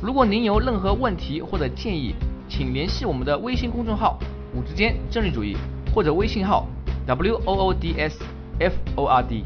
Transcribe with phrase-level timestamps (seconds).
[0.00, 2.14] 如果您有任何问题或者建议，
[2.48, 4.16] 请联系我们的微信公众号
[4.54, 5.56] “五之间政治主义”
[5.92, 6.68] 或者微信号
[7.04, 8.22] “w o o d s
[8.60, 9.44] f o r d”。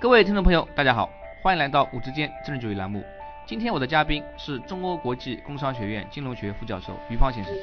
[0.00, 1.08] 各位听众朋友，大家好，
[1.40, 3.04] 欢迎来到“五之间政治主义”栏目。
[3.46, 7.54] 今天我的嘉宾是中欧国际工商学院金融学副教授于芳先生。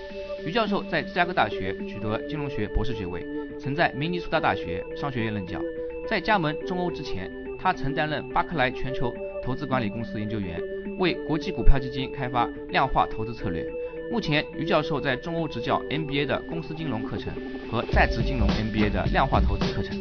[0.45, 3.21] 于教授在芝加哥大学取得金融学博士学位，
[3.59, 5.59] 曾在明尼苏达大学商学院任教。
[6.08, 7.30] 在加盟中欧之前，
[7.61, 9.13] 他曾担任巴克莱全球
[9.43, 10.59] 投资管理公司研究员。
[10.99, 13.66] 为国际股票基金开发量化投资策略。
[14.11, 17.31] 目前，于教授在中欧执教 MBA 的公司金融课程
[17.71, 19.97] 和在职金融 MBA 的量化投资课程。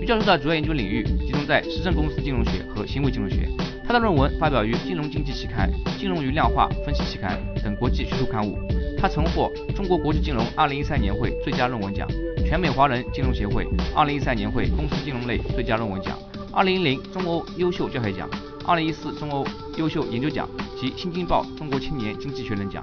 [0.00, 3.48] 于教授的主要研究领域集中在实证公司金融学和行为金融学。
[3.86, 8.58] 他的论文发表于《金融经济期刊》《金融与量化分析期刊》等国际学术刊物。
[8.98, 12.06] 他曾获中国国际金融2013年会最佳论文奖、
[12.44, 16.18] 全美华人金融协会2013年会公司金融类最佳论文奖、
[16.54, 18.28] 2010中欧优秀教学奖。
[18.64, 19.44] 二零一四中欧
[19.76, 22.82] 优秀研究奖及新京报中国青年经济学人奖。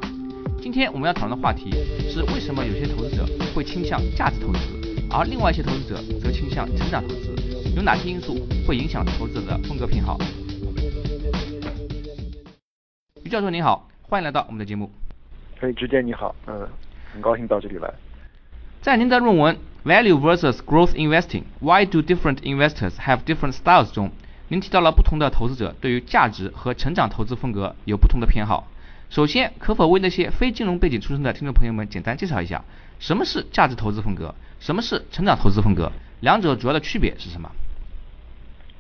[0.62, 1.72] 今天我们要讨论的话题
[2.10, 4.60] 是为什么有些投资者会倾向价值投资，
[5.10, 7.34] 而另外一些投资者则倾向成长投资？
[7.74, 10.20] 有哪些因素会影响投资者的风格偏好？
[13.24, 14.92] 于教授您好，欢迎来到我们的节目。
[15.60, 16.68] 可以，直接你好，嗯，
[17.14, 17.90] 很高兴到这里来。
[18.82, 19.56] 在您的论文
[19.88, 24.12] 《Value versus Growth Investing: Why do different investors have different styles》中。
[24.48, 28.68] 您提到了不同的投资者对于价值和成长投资风格有不同的偏好。
[29.12, 32.66] 首先，可否为那些非金融背景出身的听众朋友们简单介绍一下，
[32.98, 35.92] 什么是价值投资风格，什么是成长投资风格，
[36.22, 37.52] 两者主要的区别是什么？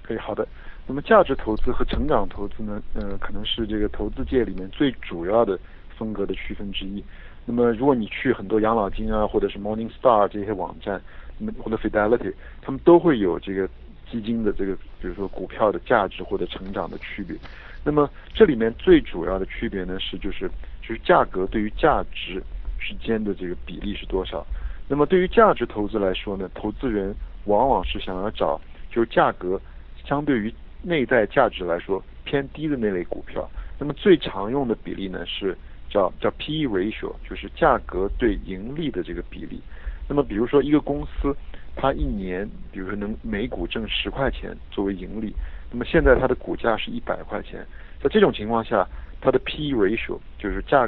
[0.02, 0.48] 可以，好的。
[0.88, 2.82] 那么，价值投资和成长投资呢？
[2.96, 5.60] 呃，可能是这个投资界里面最主要的
[5.96, 7.04] 风格的区分之一。
[7.46, 11.02] 那么，如果你去很多养老金啊，或者是 Morningstar 这些网站，
[11.38, 13.70] 那么或者 Fidelity，他们都会有这个。
[14.12, 17.34] 基金的这个，比如说股票的价值或者成长的区别，
[17.82, 20.50] 那么这里面最主要的区别呢是就是
[20.82, 22.44] 就是价格对于价值
[22.78, 24.46] 之间的这个比例是多少。
[24.90, 27.16] 那么对于价值投资来说呢，投资人
[27.46, 28.60] 往往是想要找
[28.92, 29.58] 就是价格
[30.04, 33.50] 相对于内在价值来说偏低的那类股票。
[33.80, 35.58] 那么最常用的比例呢是
[35.92, 39.62] 叫叫 P/E ratio，就是价格对盈利的这个比例。
[40.08, 41.36] 那么比如说一个公司。
[41.74, 45.34] 它一年，比如说能每股挣十块钱作为盈利，
[45.72, 47.66] 那么现在它的股价是一百块钱，
[48.04, 48.86] 在这种情况下，
[49.22, 50.88] 它的 P/E ratio 就是价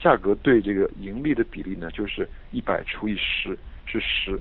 [0.00, 4.36] 价格对这个盈利的比例呢，就是一百除以十是十。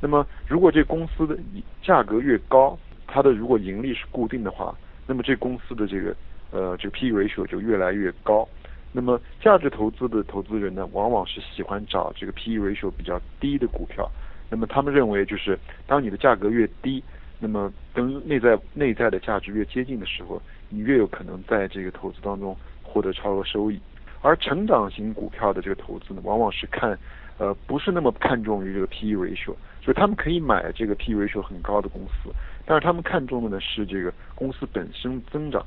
[0.00, 1.38] 那么如果这公司的
[1.80, 6.16] 价格越高，它的如果盈利是固定的话，那么这公司的这个
[6.50, 8.46] 呃这个 P/E ratio 就越来越高。
[8.96, 14.10] 那么价值投资的投资人呢，往往是喜欢找这个 P/E ratio 比较低的股票。
[14.48, 17.04] 那么他们认为，就是当你的价格越低，
[17.38, 20.40] 那么跟内在内在的价值越接近的时候，
[20.70, 23.78] 你越有可能在这个投资当中获得超额收益。
[24.22, 26.98] 而成长型股票的这个投资呢，往往是看，
[27.36, 32.30] 呃，不是那么看重于这个 P/E ratio，所以他们可以买这个 P/E ratio 很高的公司，
[32.64, 35.64] 但是他们看重的呢是这个公司本身增长，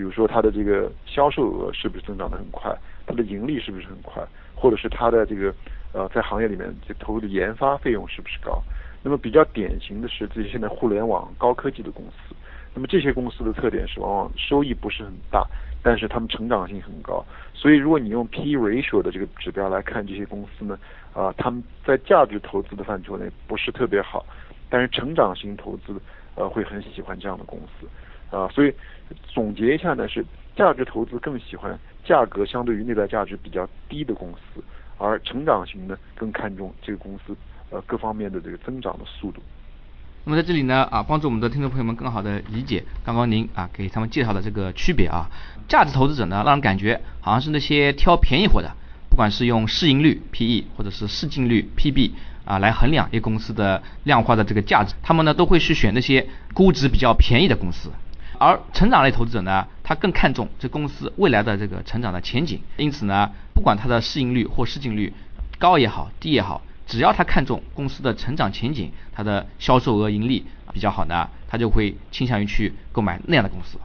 [0.00, 2.74] 比如说它的这个销售额是不是增长的很快，
[3.06, 5.54] 它的盈利是不是很快，或者是它的这个。
[5.92, 8.62] 呃，在行业里面，这投入的研发费用是不是高？
[9.02, 12.34] 那么比较典型的是这些现在互联网高科技的公司。
[12.72, 15.44] 那么这些公司的特点是，往往收益不是很大，
[15.82, 17.26] 但是他们成长性很高。
[17.52, 20.78] 所以如果你用 P/E ratio 的这个指标来看这些公司呢，
[21.12, 24.24] 啊，他们在价值投资的范畴内不是特别好，
[24.70, 26.00] 但是成长型投资，
[26.36, 27.88] 呃，会很喜欢这样的公司。
[28.30, 28.72] 啊，所以
[29.26, 30.24] 总结一下呢，是
[30.56, 34.62] 价值投资更喜欢价格相对于内在价值比较低的公司。
[34.98, 37.34] 而成长型呢，更看重这个公司
[37.70, 39.40] 呃各方面的这个增长的速度。
[40.24, 45.30] 那么在这里呢啊，帮助我们的听众朋友们更好的理解刚刚您啊给他们介绍的这个区别啊。
[45.66, 48.70] 价值投资者呢，让人感觉好像是那些挑便宜货的，
[49.08, 52.14] 不管是用市盈率 P/E 或者是市净率 P/B
[52.44, 57.88] 啊来衡量一公司的量化的这个价值，他们呢都会去选那些估值比较便宜的公司。
[58.40, 65.12] 而成长类投资者呢，他更看重这公司未来的这个成长的前景，因此呢，不管它的市盈率或市净率
[65.58, 73.78] 高也好，低也好，只要他看重公司的成长前景，它的销售额盈利比较好呢，他就会倾向于去购买那样的公司。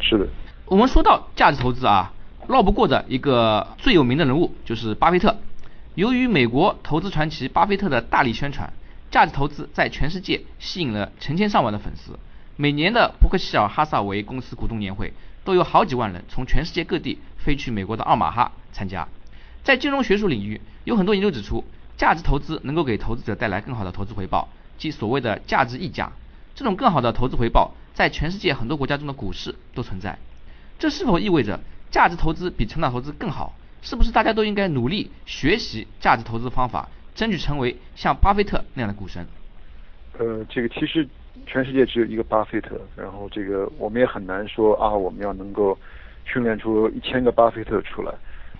[0.00, 0.26] 是的。
[0.64, 2.10] 我们说到价值投资啊，
[2.48, 5.36] 绕不过的一个最有名的人物就是巴菲特。
[5.94, 8.72] 由于美国投资传奇巴菲特的大力宣传，
[9.10, 12.18] 价值投资在全世界吸引了成千上万的粉丝。
[12.62, 15.12] 每年的伯克希尔哈萨维公司股东年会，
[15.42, 19.08] 都有好几万人从全世界各地飞去美国的奥马哈参加。
[19.64, 21.64] 在金融学术领域，有很多研究指出，
[21.96, 24.48] 价值投资能够给投资者带来更好的投资回报，
[24.78, 26.12] 即所谓的价值溢价。
[26.54, 30.16] 这种更好的投资回报，在全世界很多国家中的股市都存在。
[30.78, 31.58] 这是否意味着
[31.90, 33.56] 价值投资比成长投资更好？
[33.82, 39.26] 是不是大家都应该努力学习价值投资方法，争取成为像巴菲特那样的股神？
[40.16, 41.08] 呃，这个其实
[41.46, 45.76] 全世界只有一个巴菲特，然后这个我们也很难说啊，我们要能够
[46.24, 48.12] 训练出一千个巴菲特出来。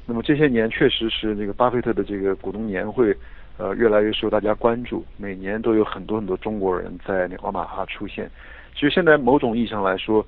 [0.06, 3.16] 那么这些年确实是那个巴菲特的这个股东年会，
[3.58, 8.30] 呃，越来越受大家关注，每年都有很多很多中国人在那奥马哈出现。
[8.74, 10.24] 其实现在某种意义上来说。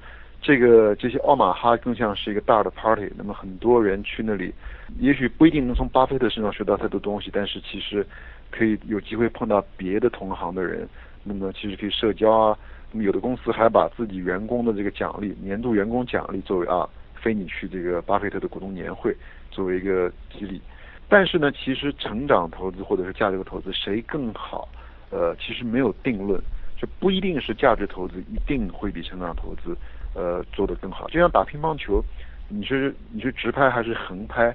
[0.47, 4.53] 这个这些奥马哈更像是一个大的 party，那么很多人去那里，
[4.99, 8.07] 也许不一定能从巴菲特身上学到太多东西，但是其实
[8.51, 10.87] 可以有机会碰到别的同行的人，
[11.25, 12.59] 那么其实可以社交啊。
[12.93, 19.17] 那么有的公司还把自己员工的这个奖励，年度员工奖励作为啊，非你去这个巴菲特的股东年会
[19.51, 20.61] 作为一个激励。
[21.09, 24.69] 但是呢，其实成长投资或者是价值投资谁更好，
[25.11, 26.41] 呃，其实没有定论，
[26.77, 29.77] 就不一定是价值投资一定会比成长投资。
[30.15, 32.01] 呃，做得更好，就像打乒乓球，
[32.49, 34.55] 你是你是直拍还是横拍，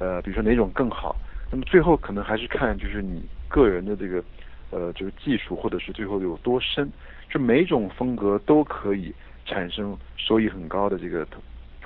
[0.00, 1.14] 呃，比如说哪种更好？
[1.48, 4.20] 那么最后可能还是看就是你个人的这个
[4.70, 6.90] 呃这个技术，或者是最后有多深。
[7.28, 9.12] 就每种风格都可以
[9.44, 11.26] 产生收益很高的这个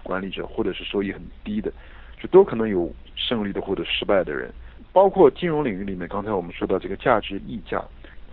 [0.03, 1.73] 管理者，或者是收益很低的，
[2.21, 4.53] 就都可能有胜利的或者失败的人。
[4.93, 7.82] 包括金融领域里面，刚才我们说到这个价值溢价，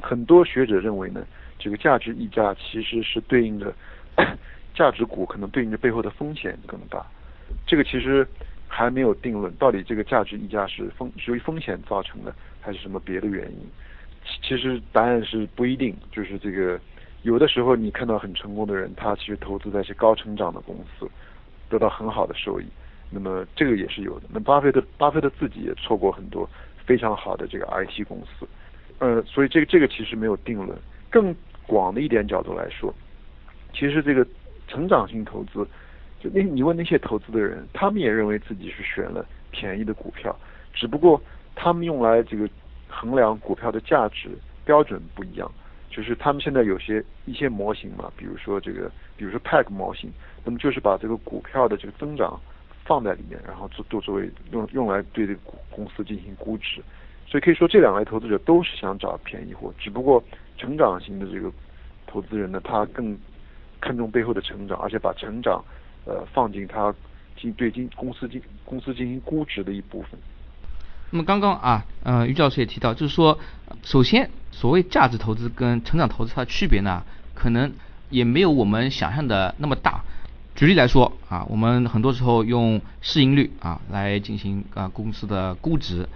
[0.01, 1.25] 很多学者认为呢，
[1.57, 3.73] 这个价值溢价其实是对应的。
[4.73, 7.03] 价值股可能对应着背后的风险更大，
[7.65, 8.27] 这个其实
[8.67, 13.57] 还没有定论，到底这个价值溢价是风是由于风险造成的，还是什么别的原因？
[14.41, 16.79] 其实答案是不一定，就是这个
[17.23, 21.09] 有的时候你看到很成功的人，他其实投资在一些高成长的公司，
[21.69, 22.65] 得到很好的收益，
[23.09, 24.25] 那么这个也是有的。
[24.31, 26.49] 那巴菲特巴菲特自己也错过很多
[26.85, 28.47] 非常好的这个 IT 公司，
[28.99, 30.77] 呃，所以这个这个其实没有定论。
[31.09, 31.35] 更
[31.65, 32.93] 广的一点角度来说，
[33.73, 34.25] 其实这个。
[34.69, 35.65] 成长性投资，
[36.19, 40.37] 就那你问那些投资的人，他们也认为自己是选了便宜的股票，
[40.73, 41.21] 只不过
[41.55, 42.49] 他们用来这个
[42.87, 44.29] 衡量股票的价值
[44.65, 45.51] 标准不一样，
[45.89, 50.11] 就是他们现在有些一些模型嘛，比如说这个，比如说 PEG 模型，
[50.43, 52.39] 那么就是把这个股票的这个增长
[52.85, 55.39] 放在里面，然后做做作为用用来对这个
[55.69, 56.81] 公司进行估值，
[57.25, 60.23] 所以可以说这两类投资者都是想找便宜货，只不过
[60.57, 61.51] 成长型的这个
[62.05, 63.17] 投资人呢，他更。
[63.79, 65.63] 看重背后的成长，而且把成长，
[66.03, 66.93] 呃，放进他
[67.35, 70.19] 进对进公司进公司进行估值的一部分。
[71.11, 73.39] 那么刚刚啊，呃，于教授也提到，就是说，
[73.83, 77.71] 首先，所谓价值投资跟成长投资它的区别呢，可能
[78.09, 80.01] 也没有我们想象的那么大。
[80.55, 86.07] 举例来说啊，我们很多时候用市盈率啊来进行啊公司的估值，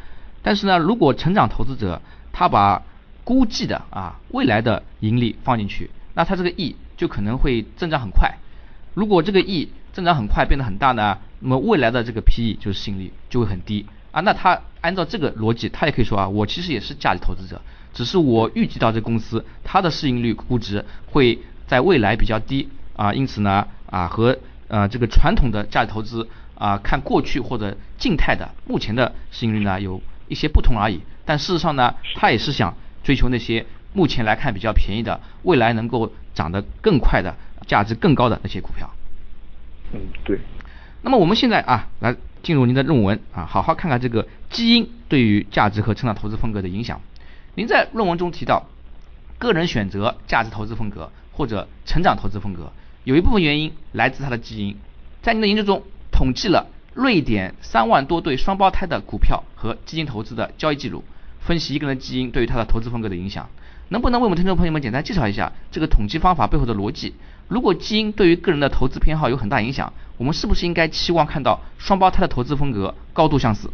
[0.42, 2.02] 但是呢，如果成长投资者
[2.34, 2.82] 他把
[3.24, 6.76] 估计的啊未来的盈利放进去，那他这个 E。
[6.98, 8.38] 就可能会增长很快，
[8.94, 14.22] 如果这个 E 增长很快变得很大呢，那么未来的这个 PE 就是市盈率就会很低啊。
[14.22, 17.62] 那他按照这个逻辑，他也可以说啊，我其实也是价值投资者，
[17.94, 24.38] 只是我预计到这公司它的市盈率估值会在未来比较低啊，因此呢啊和
[24.68, 31.02] 呃这个传统的价值投资啊看过去或者静态的目前的市盈率呢有一些不同而已。
[31.26, 33.66] 但事实上呢，他也是想追求那些。
[33.94, 37.36] 目前来看比较便宜的，未来能够涨得更快的、
[37.68, 38.90] 价值更高的那些股票。
[39.92, 40.40] 嗯，对。
[41.02, 47.02] 那么我们现在啊，来进入您的论文啊，好好看看这个基因对于价值和成长投资风格的影响。
[47.56, 48.66] 您在论文中提到，
[49.38, 52.72] 个人选择价值投资风格或者成长投资风格，
[53.04, 54.76] 有一部分原因来自他的基因。
[55.22, 61.04] 在您的研究中，统计了瑞典三万多对双胞胎的股票和基金投资的交易记录，
[61.40, 63.50] 分析一个人基因对于他的投资风格的影响。
[63.90, 67.14] 能不能为我们听众朋友们简单介绍一下这个统计方法背后的逻辑？
[67.52, 73.70] 如果基因对于个人的投资偏好有很大影响，我们是不是应该期望看到双胞胎的投资风格高度相似？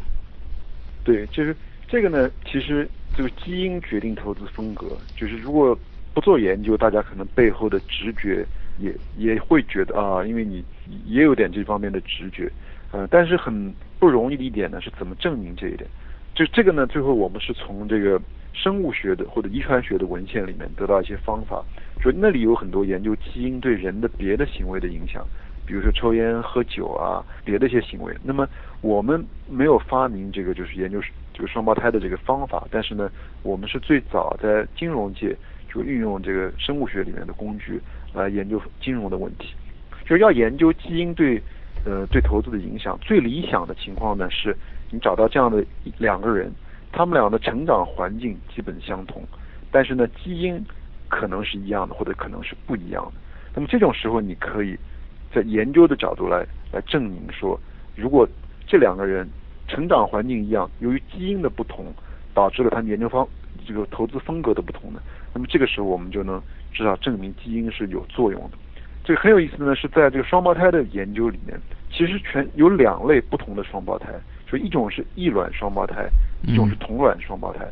[1.03, 1.55] 对，就是
[1.88, 2.27] 这个呢。
[2.43, 5.77] 其实这个基因决定投资风格，就是如果
[6.12, 8.43] 不做研究，大家可能背后的直觉
[8.79, 10.65] 也也会觉得啊，因为你
[11.05, 12.51] 也有点这方面的直觉，
[12.91, 15.88] 呃，但是很不容易的一点呢，是怎么证明这一点？
[16.34, 18.19] 就这个呢，最后我们是从这个。
[18.53, 21.63] 生物学的或者遗传学的文献里面得到一些方法，
[22.01, 25.25] 说那里有很多研究基因对人的别的行为的影响，
[25.66, 28.16] 比如说抽烟、喝酒啊，别的一些行为。
[28.24, 28.48] 那么
[28.82, 31.01] 我们没有发明这个就是研究
[31.34, 33.10] 这个双胞胎的这个方法，但是呢，
[33.44, 35.36] 我们是最早在金融界
[35.74, 37.80] 就运用这个生物学里面的工具
[38.13, 39.54] 来研究金融的问题，
[40.04, 41.42] 就是要研究基因对
[41.86, 42.98] 呃对投资的影响。
[43.01, 44.56] 最理想的情况呢，是
[44.89, 45.63] 你找到这样的
[45.98, 46.51] 两个人，
[46.92, 49.22] 他们俩的成长环境基本相同，
[49.70, 50.63] 但是呢，基因
[51.09, 53.11] 可能是一样的，或者可能是不一样的。
[53.55, 54.77] 那么这种时候，你可以
[55.33, 57.59] 在研究的角度来来证明说，
[57.95, 58.27] 如果
[58.67, 59.27] 这两个人
[59.67, 61.85] 成长环境一样，由于基因的不同，
[62.33, 63.27] 导致了他们研究方
[63.65, 65.01] 这个投资风格的不同呢，
[65.33, 68.57] 那么这个时候我们就能至少证明基因是有作用的。
[69.03, 71.59] 这个很有意思的呢，是在这个双胞胎的研究里面，
[71.89, 74.07] 其实全有两类不同的双胞胎，
[74.51, 76.07] 就一种是异卵双胞胎，
[76.43, 77.65] 一种是同卵双胞胎。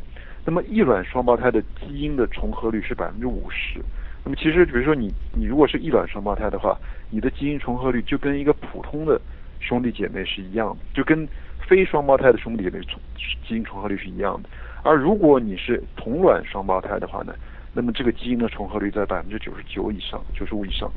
[0.46, 3.82] 那么异卵双胞胎的基因的重合率是百分之五十。
[4.24, 6.78] 那么其实，比如说你你如果是异卵双胞胎的话，
[7.10, 9.20] 你的基因重合率就跟一个普通的
[9.60, 11.28] 兄弟姐妹是一样的，就跟
[11.68, 13.00] 非双胞胎的兄弟姐妹重
[13.48, 14.50] 基因重合率是一样的。
[14.84, 17.34] 而如果你是同卵双胞胎的话呢，
[17.74, 20.92] 那么这个基因的重合率在百分之九十九以上，九十五以上。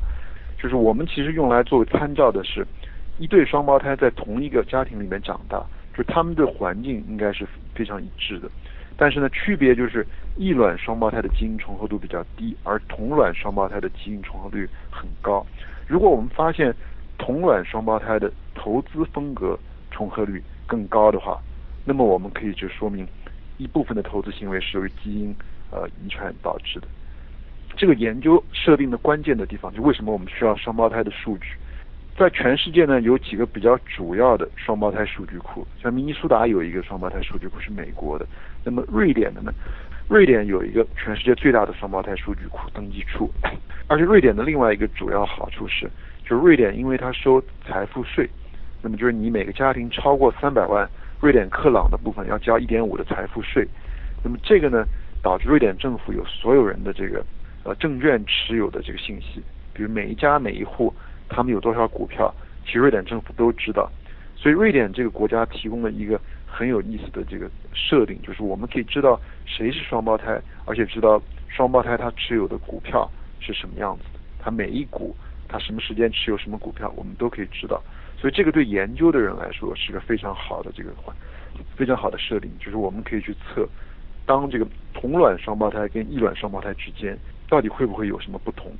[0.61, 2.65] 就是我们其实用来作为参照的是，
[3.17, 5.59] 一对双胞胎在同一个家庭里面长大，
[5.93, 8.49] 就是他们的环境应该是非常一致的。
[9.01, 15.45] 但是呢，区别就是异卵双胞胎的基因重合度比较低，而同卵双胞胎的基因重合率很高。
[15.87, 16.75] 如果我们发现
[17.17, 19.57] 同卵双胞胎的投资风格
[19.89, 21.41] 重合率更高的话，
[21.85, 23.07] 那么我们可以就说明
[23.57, 25.33] 一部分的投资行为是由于基因
[25.71, 26.87] 呃遗传导致的。
[27.77, 31.47] 这个研究设定的关键的地方，就为什么我们需要双胞胎的数据？
[32.19, 38.27] 在全世界呢，有几个比较主要的双胞胎数据库，像明尼苏达有一个双胞胎数据库是美国的，
[38.61, 39.53] 那么瑞典的呢，
[40.09, 43.31] 瑞典有一个全世界最大的双胞胎数据库登记处，
[43.87, 45.89] 而且瑞典的另外一个主要好处是，
[46.25, 48.29] 就瑞典因为它收财富税，
[48.81, 50.85] 那么就是你每个家庭超过三百万
[51.21, 53.65] 瑞典克朗的部分要交一点五的财富税，
[54.21, 54.83] 那么这个呢，
[55.23, 57.25] 导致瑞典政府有所有人的这个
[57.63, 59.41] 呃证券持有的这个信息，
[59.73, 60.93] 比如每一家每一户。
[61.29, 62.33] 他们有多少股票？
[62.65, 63.89] 其实瑞典政府都知道，
[64.35, 73.09] 所以瑞典这个国家提供了一个很有意思的这个设定，就是我们可以知道谁是双胞胎，而且知道双胞胎他持有的股票
[73.39, 75.15] 是什么样子的，他每一股
[75.47, 77.81] 他什么时间持有什么股票，我们都可以知道。
[78.17, 80.91] 所以这个对研究的人来说是个非常好的这个
[81.75, 83.67] 非常好的设定，就是我们可以去测，
[84.25, 87.17] 当这个同卵双胞胎跟异卵双胞胎之间
[87.47, 88.71] 到底会不会有什么不同。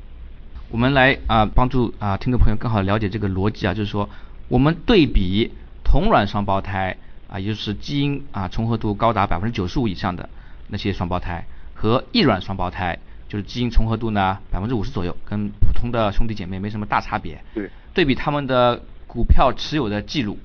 [0.71, 4.07] 我们来啊帮助啊听众朋友更好了解这个逻辑啊，就是说
[4.49, 5.51] 我们对比
[5.83, 6.95] 同卵双胞胎
[7.27, 10.29] 啊，也就是基因啊重合度高达百分之九十五以上的
[10.67, 17.43] 那些双胞胎和异卵双胞胎，就是基因重合度呢百分之五十左右，跟普通的兄弟姐妹没什么大差别。
[17.55, 17.71] 对。
[17.95, 20.37] 对比他们的股票持有的记录，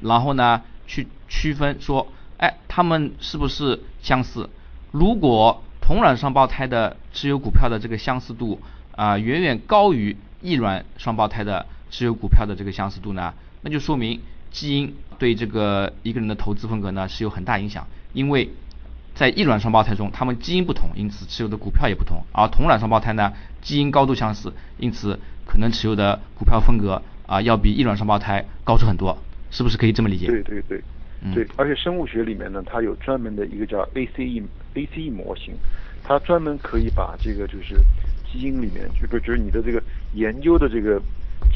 [0.00, 4.48] 然后呢去区分说，哎，他们是不是相似？
[4.92, 8.60] 如果同卵双胞胎的持有股票的这个相似度。
[8.96, 13.32] 啊，远远高于异卵双胞胎的持有股票的这个相似度呢，
[13.62, 14.20] 那就说明
[14.50, 17.86] 基因对这个一个人的投资风格呢是有很大影响。
[18.12, 18.50] 因为
[19.14, 29.16] 在异卵双胞胎中，他们基因不同，因此持有的股票也不同；而同卵双胞胎呢，基因高度相似，因此可能持有的股票风格啊要比异卵双胞胎高出很多，
[29.50, 30.26] 是不是可以这么理解？
[30.26, 30.82] 对对对，
[31.34, 31.46] 对。
[31.56, 34.42] 而且生物学里面呢，它有专门的一个叫 ACE
[34.74, 35.54] ACE 模型，
[36.02, 37.76] 它专门可以把这个就是。
[38.32, 39.82] 基因里面，就是就是你的这个
[40.14, 40.98] 研究的这个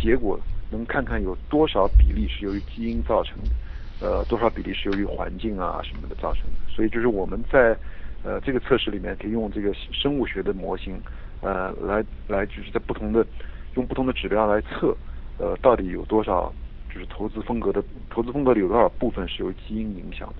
[0.00, 0.38] 结果，
[0.71, 6.59] 能看看有多少比例是由于基因造成的，呃，多少比例是由于环境啊什么的造成的。
[6.68, 7.75] 所以就是我们在
[8.23, 11.00] 呃这个测试里面，可以用这个生物学的模型，
[11.40, 13.26] 呃，来来就是在不同的
[13.76, 14.95] 用不同的指标来测，
[15.38, 16.52] 呃，到底有多少
[16.92, 20.35] 就是投资风格的投资风格里有多少部分是由基因影响的。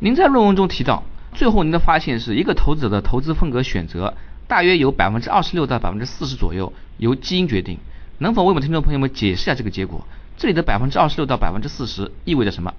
[0.00, 4.14] 您在论文中提到，最后您的发现是一个投资者的投资风格选择。
[4.48, 7.78] 大约有百分之二十六到百分之四十左右由基因决定，
[8.18, 10.04] 能否为我们听众朋友们解释一下这个结果？
[10.38, 12.72] 这里的百分之二十六到百分之四十意味着什么？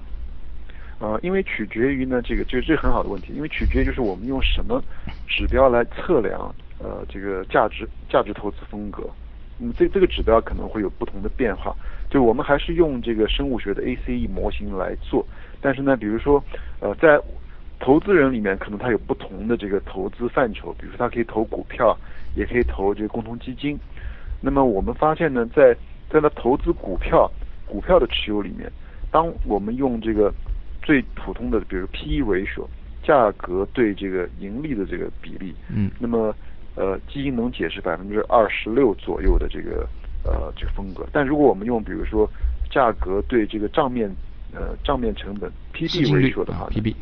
[0.99, 4.83] 呃，因为取决于呢，这个这这很好的问题，因为取决于就是我们用什么
[5.27, 9.07] 指标来测量呃这个价值价值投资风格，
[9.59, 11.75] 那么这这个指标可能会有不同的变化，
[12.09, 15.25] 就我们还是用这个生物学的 ACE 模型来做，
[15.61, 16.43] 但是呢，比如说
[16.79, 17.19] 呃在
[17.79, 21.97] 投资人里面可能他有不同的这个投资范畴，比如说他可以投股票，
[22.35, 23.77] 也可以投这个共同基金。
[24.41, 25.75] 那么我们发现呢，在
[26.09, 27.29] 在他投资股票
[27.65, 28.71] 股票的持有里面，
[29.11, 30.33] 当我们用这个
[30.81, 32.45] 最普通的，比如 P/E 比率
[33.01, 36.35] 价格对这个盈利的这个比例，嗯，那么
[36.75, 39.87] 呃基金能解释百分之二十六左右的这个
[40.23, 41.07] 呃这个风格。
[41.11, 42.29] 但如果我们用比如说
[42.69, 44.09] 价格对这个账面
[44.53, 46.93] 呃账面成本 PB 为说的话，PB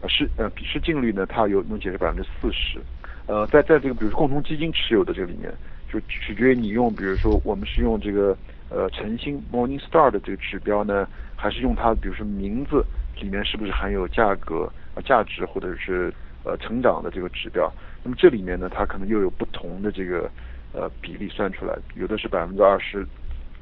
[0.00, 2.80] 呃市呃市净率呢，它有能解释百分之四十。
[3.26, 5.52] 呃，在在这个比如说共同基金持有的这个里面，
[5.92, 8.36] 就取决于你用比如说我们是用这个
[8.68, 12.84] 呃晨星 Morning Star 的这个指标呢，还是用它比如说名字
[13.20, 16.12] 里面是不是含有价格啊价值或者是
[16.44, 17.72] 呃成长的这个指标？
[18.04, 20.30] 那么这里面呢，它可能又有不同的这个
[20.72, 23.04] 呃比例算出来，有的是百分之二十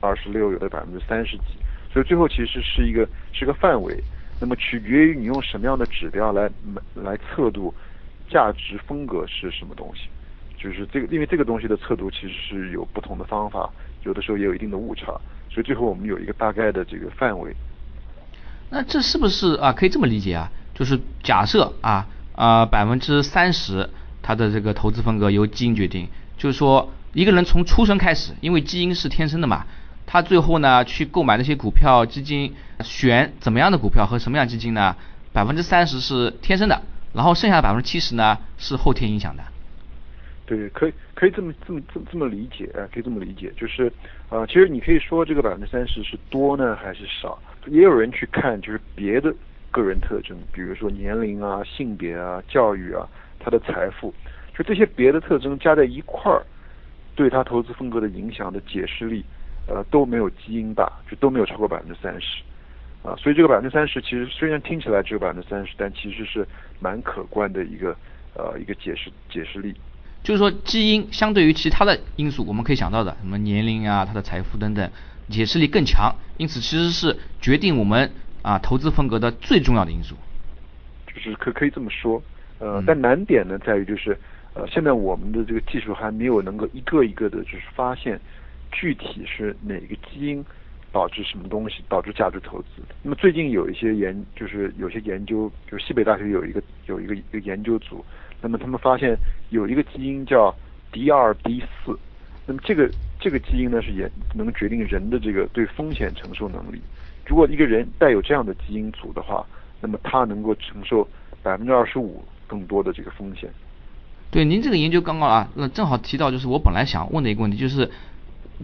[0.01, 1.45] 二十六，有的百分之三十几，
[1.91, 3.99] 所以最后其实是一个是个范围。
[4.41, 6.51] 那么取决于你用什么样的指标来
[6.95, 7.73] 来测度。
[8.27, 10.09] 价值风格是什么东西？
[10.57, 13.71] 就是这个，因为这个东西的测度其实是有不同的方法，
[14.03, 15.13] 有的时候也有一定的误差，
[15.51, 17.55] 所以最后我们有一个大概的这个范围。
[18.71, 19.73] 那这是不是啊？
[19.73, 20.51] 可以这么理解啊？
[20.75, 23.89] 就是假设啊啊百分之三十
[24.23, 29.67] 他的这个投资风格由基因决定，就是说一个人从出生开始，因为基因是天生的嘛，
[30.07, 34.97] 他最后呢去购买那些股票基金，选怎么样的股票和什么样基金呢？
[35.33, 36.83] 百分之三十是天生的。
[37.15, 39.43] 然后剩下的百分之七十呢是后天影响的。
[40.47, 43.87] 对，可以可以这么这么这么这么理解啊，可以这么理解，就是
[44.29, 47.39] 啊，其实你可以说这个百分之三十是多呢还是少？
[47.67, 49.33] 也有人去看就是别的
[49.71, 53.09] 个人特征，比如说年龄啊、性别啊、教育啊、
[53.39, 54.13] 他的财富，
[54.59, 56.43] 就这些别的特征加在一块儿，
[57.15, 59.25] 对他投资风格的影响的解释力，
[59.67, 62.43] 呃都没有基因大，就都没有超过百分之三十。
[63.03, 66.47] 啊，所以这个百分之三十其实虽然听起来只有百分之三十，但其实是
[66.81, 67.95] 蛮可观的一个
[68.35, 69.75] 呃一个解释解释力。
[70.23, 74.91] 就是说基因相对于其他的因素，我们可以想到的什么年龄啊、他的财富等等，
[75.29, 80.17] 解释力更强，因此其实是决定我们啊投资风格的最重要的因素。
[81.15, 82.23] 就是可可以这么说，
[82.59, 84.19] 呃，但难点呢在于就是
[84.55, 88.19] 呃现在我们的这个技术还没有能够一个一个的就是发现
[88.75, 90.45] 具体是哪个基因。
[90.93, 92.81] 导致什么东西导致价值投资？
[93.03, 98.05] 那么最近有一些研，就是有些研究，就是西北大学有一个有一个一个研究组，
[98.41, 99.19] 那么他们发现
[99.51, 100.55] 有一个基因叫
[100.93, 101.99] D 二 B 四，
[102.47, 106.81] 那么这个这个基因呢是也能决定人的这个对风险承受能力。
[107.27, 109.45] 如果一个人带有这样的基因组的话，
[109.81, 111.05] 那么他能够承受
[111.43, 113.51] 百分之二十五更多的这个风险。
[114.31, 117.91] 对，您这个研究刚刚啊，那正好提到就是我本来想问的一个问题，就是。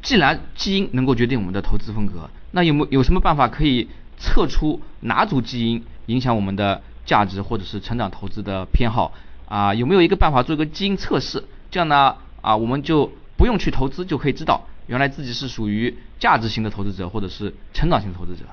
[0.02, 9.12] 既然基因能够决定我们的投资风格，那有没有什么办法可以测出哪组基因影响我们的价值或者是成长投资的偏好
[9.46, 9.74] 啊？
[9.74, 11.42] 有没有一个办法做一个基因测试？
[11.70, 18.44] 这样呢啊，我们就不用去投资就可以知道原来自己是属于价值型的投资者或者是成长型投资者。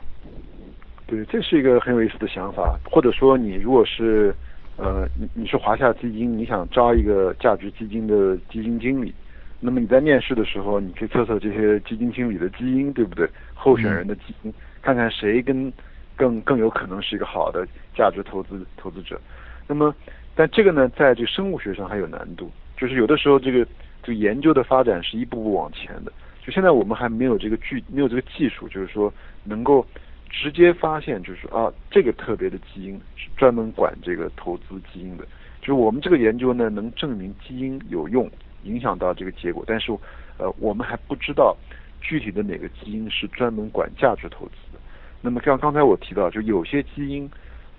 [1.05, 2.77] 对，这是一个很有意思的想法。
[2.91, 4.35] 或者说，你如果是
[4.75, 9.13] 呃，你你是华夏基金，你想招一个价值基金的基金经理。
[9.59, 13.27] 那么你在面试的时候，你可以测测这些基金经理的基因，对不对？
[13.55, 15.73] 候选人的基因，看看谁跟
[16.15, 19.19] 更更有可能是一个好的价值投资投资者。
[19.67, 19.93] 那么，
[20.35, 23.65] 但这个呢，在这个生物学上还有难度，就是有的时候这个
[24.03, 26.11] 这个研究的发展是一步步往前的。
[26.45, 29.11] 就现在我们还没有这个具没有这个技术，就是说
[29.43, 29.85] 能够
[30.29, 35.25] 直接发现，就是啊，这个特别的基因是专门管这个投资基因的。
[35.59, 38.29] 就是我们这个研究呢，能证明基因有用。
[38.67, 39.91] 影响到这个结果，但是，
[40.37, 41.55] 呃，我们还不知道
[42.01, 44.79] 具体的哪个基因是专门管价值投资的。
[45.21, 47.27] 那么像刚才我提到，就有些基因，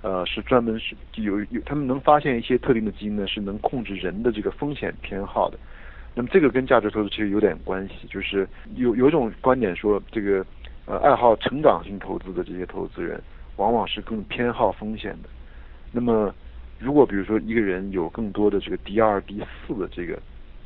[0.03, 5.59] 呃，是专门是有有他们能发现一些特定的基因呢，是能控制人的这个风险偏好的。
[6.14, 10.44] 那么这个跟价值投资其实有点关系，就是有有一种观点说，这个
[10.87, 13.22] 呃爱好成长性投资的这些投资人，
[13.57, 15.29] 往往是更偏好风险的。
[15.92, 16.35] 那么
[16.79, 20.18] 如果比如说一个人有更多的这个 D 二 D 四的这个。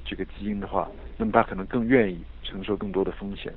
[0.05, 3.53] 这个基因的话，那么他可能更愿意承受更多的风险。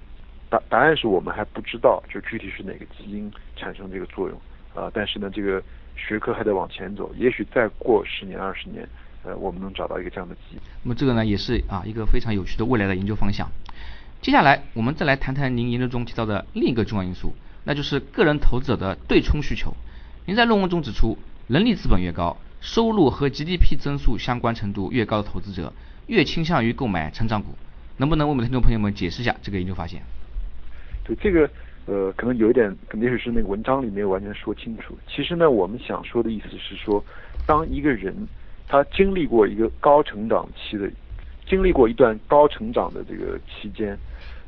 [0.49, 4.39] 答答案是我们还不知道，就具体是哪个基因产生这个作用
[4.75, 4.91] 啊。
[4.93, 5.61] 但是呢，这个
[5.95, 8.87] 学科还在往前走，也许再过十年二十年，
[9.23, 10.59] 呃，我们能找到一个这样的基因。
[10.83, 13.49] 那么这个呢，也是啊一个非常有趣的未来的研究方向。
[14.21, 19.73] 接下来我们再来谈谈您研究中提到的另一个重要因素，那就是个人投资者的对冲需求。
[20.25, 25.71] 您在论文中指出，人力资本越高，收入和 GDP 增速相关程度越高的投资者。
[26.07, 27.49] 越倾向于购买成长股，
[27.97, 30.01] 能不能为我们听众朋友们解释一下这个研究发现？
[31.03, 31.47] 对这个，
[31.85, 34.97] 呃，可能有一点，也许是那个文章里没有完全说清楚。
[35.07, 37.03] 其实呢，我们想说的意思是说，
[37.45, 38.15] 当一个人
[38.67, 40.89] 他经历过一个高成长期的，
[41.47, 43.95] 经历过一段高成长的这个期间，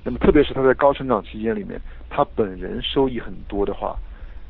[0.03, 3.95] 那么特别是他在高成长期间里面，他本人收益很多的话，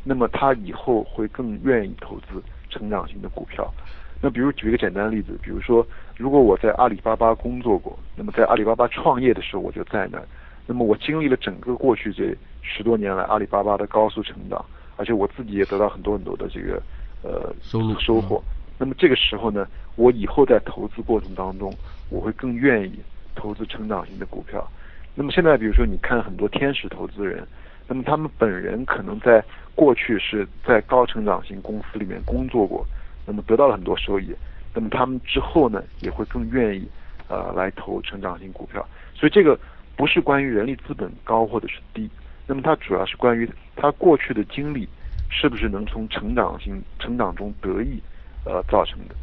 [0.06, 2.42] 那么他以后会更愿意投资
[2.78, 3.74] 成长型的股票。
[4.22, 5.86] 那比如举一个简单的例子，比如说，
[6.18, 10.20] 如果我在阿里巴巴工作过，那么在阿里巴巴创业的时候我就在那，
[10.66, 14.64] 那么我经历了整个过去这十多年来阿里巴巴的高速成长，
[14.96, 16.82] 而且我自己也得到很多很多的这个
[17.22, 18.42] 呃收入收获。
[18.80, 21.72] 那么这个时候呢，我以后在投资过程当中，
[22.10, 23.00] 我会更愿意
[23.36, 24.68] 投资成长型的股票。
[25.14, 27.48] 那么现在比如说你看很多天使投资人，
[27.88, 32.86] 那么他们本人可能在过去是在高成长型公司里面工作过，
[33.26, 34.36] 那么得到了很多收益。
[34.74, 36.88] 那么他们之后呢，也会更愿意
[37.28, 38.86] 呃来投成长型股票。
[39.16, 39.58] 所以这个
[39.96, 42.10] 不是关于人力资本高或者是低，
[42.46, 44.88] 那么它主要是关于他过去的经历
[45.30, 48.02] 是不是能从成长型成长中得益。
[48.46, 49.16] 呃，造成的。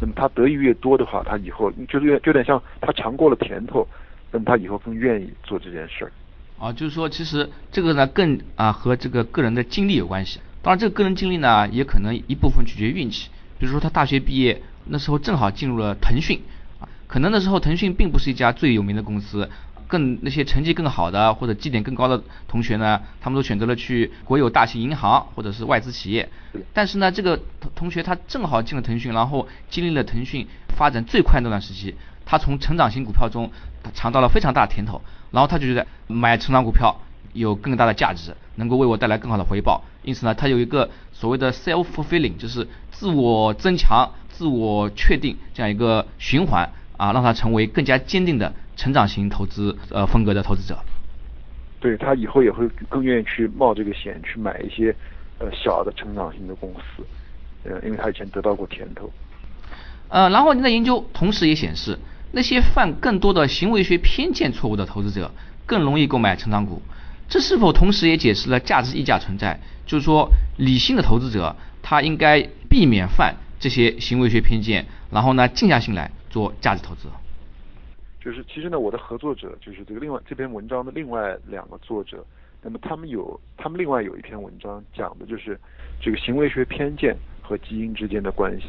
[0.00, 3.86] 那么他得益越多的话，他以后就是越有点像他尝过了甜头，
[4.32, 6.10] 那么他以后更愿意做这件事儿。
[6.64, 10.40] 啊，就是说，其实这个呢，更啊和这个个人的经历有关系。
[10.62, 13.28] 当然，这个个人经历呢，也可能一部分取决于运气。
[13.58, 16.40] 比如说，他大学毕业那时候正好进入了腾讯，
[16.80, 19.50] 啊，可能那时候腾讯并不是一家最有名的公司。
[19.86, 26.26] 更那些成绩更好的或者绩点更高的同学呢，他们都选择了去国有大型银行或者是外资企业。
[26.72, 33.50] 但是呢，这个同同学他正好进了腾讯，然后经历了腾讯发展最快那段时期，他从成长型股票中
[33.92, 35.02] 尝到了非常大的甜头，
[35.34, 36.96] 然后他就觉得买成长股票
[37.34, 39.82] 有更大的价值，能够为我带来更好的回报。
[40.02, 48.54] 因此呢，他有一个所谓的 self fulfilling，就是自我增强、自我确定这样一个循环啊，让他成为更加坚定的。
[48.76, 50.76] 成长型投资呃风格的投资者，
[51.78, 54.92] 对他以后也会更愿意去冒这个险去买一些
[55.38, 57.04] 呃小的成长型的公司，
[57.62, 59.08] 呃，因为他以前得到过甜头。
[60.08, 61.96] 呃，然后您的研究同时也显示，
[62.34, 65.30] 那些犯更多的行为学偏见错误的投资者
[65.64, 66.82] 更容易购买成长股，
[67.28, 69.58] 这是否同时也解释了价值溢价存在？
[69.86, 77.08] 就是说，理性的投资者他应该避免犯这些行为学偏见，然后呢，静下心来做价值投资。
[78.20, 82.24] 就是其实呢，我的合作者就是这个另外这篇文章的另外两个作者，
[82.62, 85.60] 那么他们有他们另外有一篇文章讲的就是
[86.00, 88.66] 这个行为学偏见和基因之间的关系，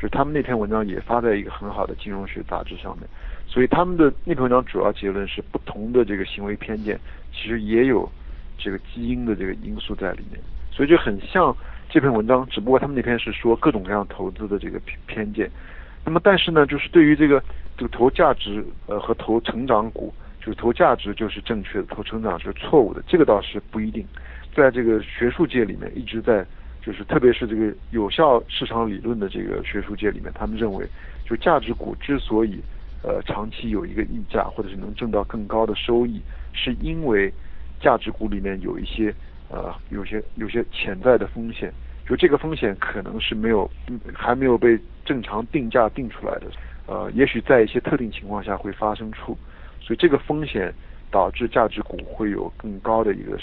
[0.00, 3.06] 就是他们那篇文章也发在一个很好的金融学杂志上面，
[3.46, 6.98] 所以他们的那篇文章主要结论是不同的这个行为偏见
[7.30, 8.10] 其实也有
[8.56, 10.40] 这个基因的这个因素在里面，
[10.72, 11.54] 所以就很像
[11.90, 15.50] 这篇文章，只不过他们那篇是说各种各样投资的这个偏偏见。
[16.02, 17.42] 那么，但是呢，就是对于这个
[17.76, 24.02] 这个投价值呃和投成长股，就是投价值就是正确的，投成长是错误的，这个倒是不一定。
[24.54, 26.42] 在这个学术界里面，一直在
[26.82, 30.86] 就是特别是这个有效市场理论的这个学术界里面，他们认为，
[31.24, 32.60] 就价值股之所以
[33.02, 36.20] 呃长期有一个溢价，或者是能挣到更高的收益，
[36.52, 37.32] 是因为
[37.80, 39.14] 价值股里面有一些
[39.50, 41.72] 呃有些有些潜在的风险。
[42.08, 43.70] 就这个风险可能是没有，
[44.12, 46.46] 还没有被正常定价定出来的，
[46.86, 49.38] 呃，也许在一些特定情况下会发生出，
[49.80, 50.74] 所以这个风险
[51.08, 53.38] 导致价值股会有更高的一个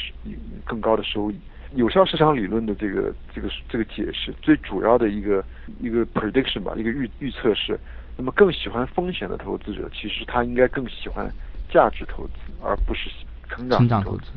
[0.65, 1.39] 更高的收益。
[1.75, 5.43] 有效市场理论的这个这个这个解释，最主要的一个
[5.79, 7.79] 一个 prediction 吧，一个预预测是，
[8.15, 11.29] 那么更喜欢风险的投资者，其实他应该更喜欢
[11.69, 13.09] 价值投资，而不是
[13.49, 14.31] 成长投资。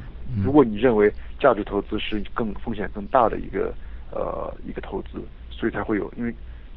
[0.45, 3.73] 如果你认为价值投资是更风险更大的一个。
[4.13, 6.35] 呃，一个投资，所以才会有，因为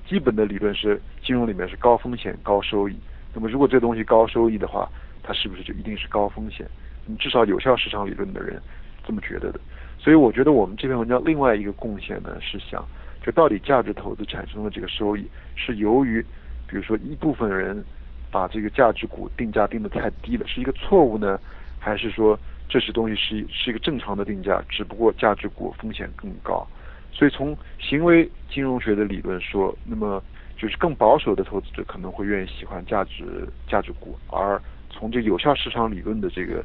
[0.08, 2.96] 基本的理论是金融里面是高风险高收益。
[3.34, 4.88] 那么如果这东西高收益的话，
[5.24, 6.63] 它是不是就一定是高风险？
[7.08, 8.62] 你至少有效市场理论的人
[9.04, 9.60] 这么觉得的。
[10.04, 12.86] 所以我觉得我们这篇文章另外一个贡献呢，是想
[13.26, 16.22] 就到底价值投资产生的这个收益是由于，
[16.68, 17.82] 比如说一部分人
[18.30, 21.39] 把这个价值股定价定的太低了，是一个错误呢，
[21.80, 22.38] 还是说
[22.68, 26.68] 这些东西是是一个正常的定价，只不过价值股风险更高？
[27.13, 30.22] 所以从行为金融学的理论说，那么
[30.58, 36.62] 就是更保守的投资者可能会愿意喜欢价值价值股，而从这有效市场理论的这个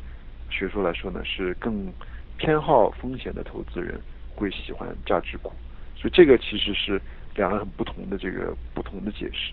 [0.50, 1.86] 学说来说呢，是更
[2.38, 4.00] 偏好风险的投资人
[4.34, 5.52] 会喜欢价值股。
[6.00, 7.00] 所以这个其实是
[7.34, 9.52] 两个很不同的这个不同的解释。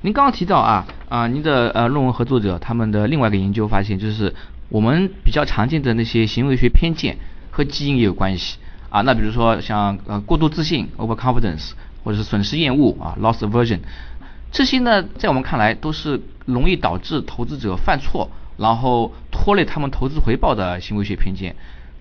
[0.00, 4.34] 您刚刚提到啊啊，您的呃论文合作者他们的另外一个研究发现，就是
[4.70, 7.18] 我们比较常见的那些行为学偏见
[7.50, 8.58] 和基因也有关系。
[8.88, 13.80] 啊，那比如说像呃过度自信 （overconfidence） 或者是损失厌恶啊 （loss aversion），
[14.50, 21.54] 这些呢，在我们看来都是容易导致投资者犯错，然后拖累他们投资回报的行为学偏见。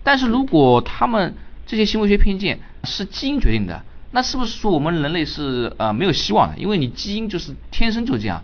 [0.06, 1.34] 但是如果他们
[1.66, 6.58] 这些行为学偏见是基因决定的，那是不是说我们人类是呃没有希望的？
[6.58, 8.44] 因为你基因就是天生就这样，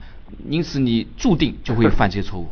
[0.49, 2.49] 因此你注定就会犯这些错误。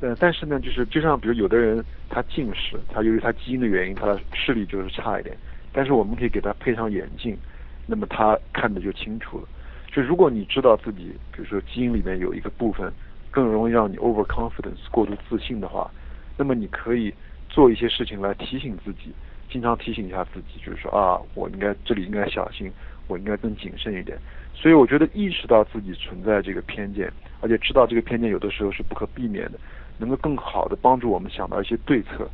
[0.00, 5.36] 呃，但是呢，就是就像比如有的人他近视，他由于他基因的原因，他的视力就是差一点。
[5.72, 7.36] 但是我们可以给他配上眼镜，
[7.84, 9.48] 那么他看的就清楚了。
[9.90, 12.92] 就如果你知道自己，比如说基因里面有一个部分
[13.30, 15.90] 更容易让你 overconfidence 过度自信的话，
[16.36, 17.12] 那么你可以
[17.54, 19.14] 做一些事情来提醒自己，
[19.48, 22.68] 经常提醒一下自己，就是说啊，我应该这里应该小心，
[23.06, 24.18] 我应该更谨慎一点。
[24.52, 27.08] 所以我觉得意识到自己存在这个偏见，
[27.40, 29.58] 而且知道这个偏见有的时候是不可避免的，
[29.98, 32.28] 能够更好的帮助我们想到一些对策，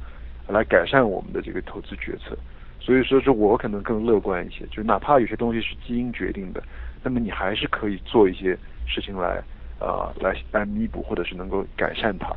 [0.48, 2.35] 来改善我们的这个投资决策。
[2.80, 6.62] 所以说，是我可能更乐观一些，就哪怕有些东西是基因决定的，
[7.02, 8.56] 那么你还是可以做一些
[8.87, 9.42] 事情来，
[9.80, 12.35] 呃，来来弥补或者是能够改善它。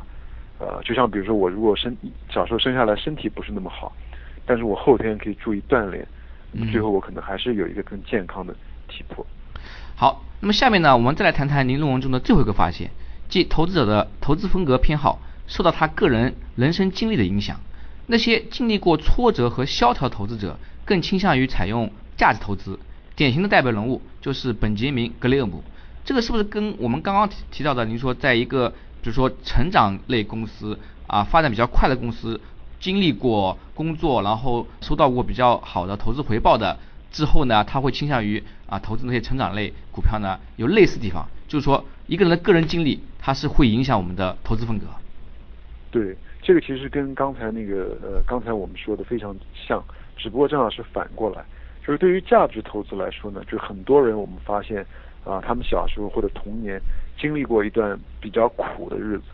[0.58, 1.96] 呃，就像比如说我如果生
[2.30, 3.92] 小时候生下来身体不是那么好，
[4.46, 6.06] 但是我后天可以注意锻炼，
[6.70, 8.54] 最后我可能还是有一个更健康的
[8.88, 9.26] 体魄。
[9.96, 12.90] 好，那么下面呢，我们再来谈谈您论文中的最后一个发现，
[13.28, 17.60] 即投资者的投资风格偏好受到他个人人生经历的影响。
[18.06, 22.78] 那些经历过挫折和萧条投资者更倾向于采用价值投资，
[23.16, 25.64] 典型的代表人物就是本杰明·格雷厄姆。
[26.04, 32.40] 这个是不是跟我们刚刚提提到的，您说在一个就是说成长类公司啊发展比较快的公司，
[32.80, 36.78] 经历过工作，然后收到过比较好的投资回报的
[37.12, 40.40] 之后呢，他会倾向于啊投资那些成长类股票呢？
[40.56, 44.86] 有类似地方，就是说一个人的个人经历，它是会影响我们的投资风格。
[45.90, 46.16] 对。
[46.46, 49.82] 这个其实跟刚才那个呃，刚才我们说的非常像，
[50.14, 51.42] 只不过正好是反过来。
[51.80, 54.84] 就是对于价值投资来说呢，就很多人我们发现
[55.24, 56.78] 啊，他们小时候或者童年
[57.18, 59.24] 经历过一段比较苦的日子。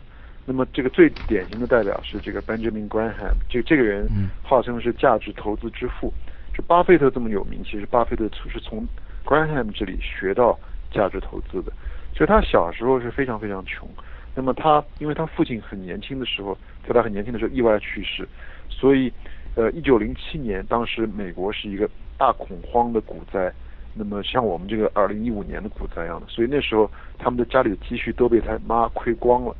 [0.45, 4.09] 那么这个最典型的代表是这个 Benjamin Graham，这这个人
[4.43, 6.11] 号称是价值投资之父。
[6.53, 8.85] 就巴菲特这么有名，其实巴菲特是从
[9.25, 10.59] Graham 这里学到
[10.91, 11.71] 价值投资的。
[12.13, 13.87] 所以他小时候是非常非常穷。
[14.33, 18.27] 那么他，因为他父亲很年轻的时候，在他很年轻的时候意外去世，
[18.69, 19.11] 所以，
[19.55, 23.51] 呃，一九零七年，当时美国是一个大恐慌的股灾，
[23.93, 29.55] 那么像我们这个二零一五年的股灾一样的，所以那时候他们的家里的积蓄都被他妈亏光了，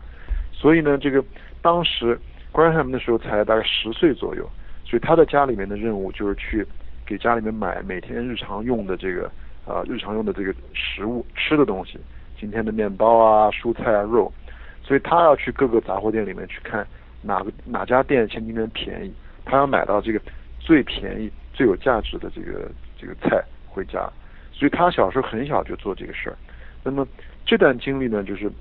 [0.54, 1.24] 所以呢，这个
[1.62, 2.20] 当时
[2.54, 4.50] Graham 那时候才大概十岁左右，
[4.86, 6.66] 所以他在家里面的任务就是去
[7.06, 9.30] 给家里面买每天日常用的这个
[9.66, 12.00] 啊日常用的这个食物吃的东西，
[12.40, 14.32] 今天的面包啊、蔬菜啊、肉。
[14.84, 16.86] 所以他要去各个杂货店里面去看
[17.22, 19.14] 哪个哪家店前几天便宜，
[19.46, 20.20] 他要买到这个
[20.60, 24.08] 最便宜、最有价值的这个这个菜回家。
[24.54, 26.38] 所以他小时候很小就做这个事儿。
[26.84, 27.08] 那么
[27.46, 28.52] 这段经历呢，就是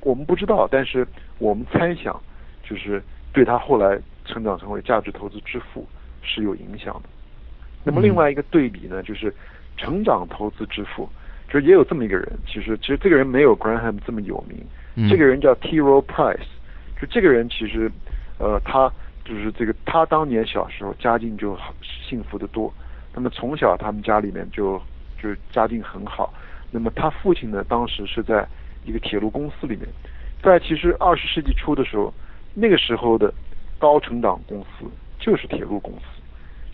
[0.00, 1.06] 我们不知道，但是
[1.38, 2.20] 我们猜想，
[2.62, 3.02] 就是
[3.32, 5.86] 对他后来成长成为价值投资之父
[6.22, 7.08] 是有影响的。
[7.84, 9.32] 那么另外一个对比呢，就是
[9.76, 11.08] 成长投资之父，
[11.48, 12.30] 就是也有这么一个人。
[12.46, 14.58] 其实其实这个人没有 Graham 这么有名。
[15.10, 15.78] 这个人叫 T.
[15.78, 16.48] Rowe Price，
[16.98, 17.90] 就这个人其实，
[18.38, 18.90] 呃，他
[19.26, 21.74] 就是这个他当年小时候家境就好
[22.08, 22.72] 幸福的多，
[23.16, 24.80] 那么从小他们家里面就
[25.20, 26.32] 就家境很好，
[26.70, 28.46] 那么他父亲呢当时是在
[28.84, 29.88] 一个铁路公司里面，
[30.40, 32.14] 在其实二十世纪初的时候，
[32.54, 33.32] 那个时候的
[33.78, 34.86] 高成长公司
[35.18, 36.22] 就是铁路公司，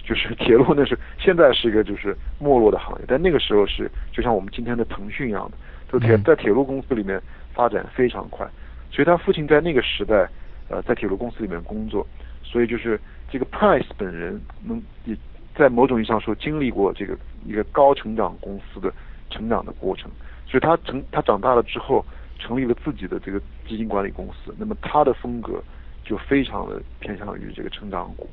[0.04, 5.56] 就是铁路那是现在是一个就是没落的行业，但那个时候是就像我们今天的腾讯一样的，
[5.92, 7.18] 就铁在铁路公司里面。
[7.54, 8.48] 发展非常快，
[8.90, 10.26] 所以他父亲在那个时代，
[10.70, 12.06] 呃，在铁路公司里面工作，
[12.42, 12.98] 所以就是
[13.30, 15.14] 这个 Price 本人能也
[15.54, 18.92] 在某种意义上说经历过这个一个高成长公司的
[19.30, 20.10] 成长的过程，
[20.46, 22.04] 所以他成他长大了之后
[22.38, 25.62] 成立了自己的这个基金管理公司，那么他的风格
[26.04, 28.28] 就非常的偏向于这个成长股，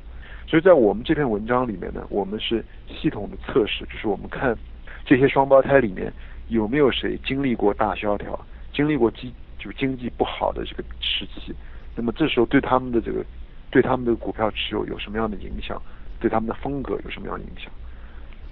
[0.46, 4.56] 所以在我们这篇文章里面呢，我们是系统的测试，就是我们看
[5.04, 6.12] 这些双胞胎里面
[6.48, 8.38] 有没有谁经历过大萧条。
[8.72, 11.52] 经历过经就经济不好的这个时期，
[11.96, 13.22] 那么这时候对他们的这个
[13.68, 15.80] 对他们的股票持有有什么样的影响？
[16.20, 17.72] 对他们的风格有什么样的影响？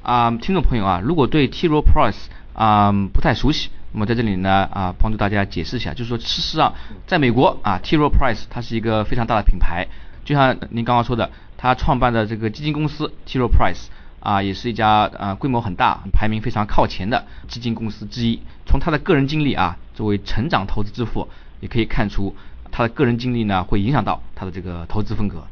[0.02, 1.68] 啊，听众朋友啊，如果对 T.
[1.68, 6.74] Rowe Price 啊不太熟悉，那么在这里呢啊帮助大家解释一下，就是说事实上
[7.06, 7.96] 在美国啊 T.
[7.96, 9.86] Rowe Price 它是一个非常大的品牌，
[10.24, 13.38] 就像您刚刚说的，他创办的这个基金公司 T.
[13.38, 13.88] Rowe Price。
[14.20, 18.42] 啊，也是一家啊规模很大、排名非常靠前的基金公司之一。
[18.66, 21.28] 从他的个人经历啊，作为成长投资之父，
[21.60, 22.34] 也可以看出
[22.72, 25.46] 他的个人经历呢会影响到他的这个投资风格。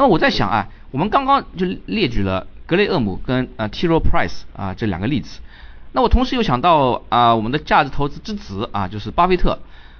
[0.00, 3.86] 那我在想啊，我们刚刚就列举了格雷厄姆跟呃 T.
[3.86, 5.40] r o Price 啊这两个例子。
[5.92, 9.58] 那我同时又想到啊，我们的价值投资之子啊，就是巴菲特。